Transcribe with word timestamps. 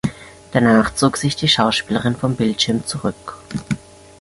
Danach 0.51 0.95
zog 0.95 1.15
sich 1.15 1.35
die 1.35 1.47
Schauspielerin 1.47 2.15
vom 2.15 2.35
Bildschirm 2.35 2.83
zurück. 2.87 3.35